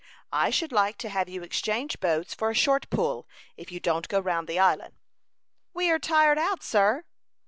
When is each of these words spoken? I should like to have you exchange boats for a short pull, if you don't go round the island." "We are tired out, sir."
I 0.33 0.49
should 0.49 0.71
like 0.71 0.97
to 0.97 1.09
have 1.09 1.29
you 1.29 1.43
exchange 1.43 1.99
boats 1.99 2.33
for 2.33 2.49
a 2.49 2.55
short 2.55 2.89
pull, 2.89 3.27
if 3.55 3.71
you 3.71 3.79
don't 3.79 4.07
go 4.07 4.19
round 4.19 4.47
the 4.47 4.57
island." 4.57 4.95
"We 5.75 5.91
are 5.91 5.99
tired 5.99 6.39
out, 6.39 6.63
sir." 6.63 7.03